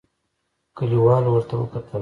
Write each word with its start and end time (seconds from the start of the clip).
کليوالو 0.77 1.29
ورته 1.33 1.53
وکتل. 1.57 1.81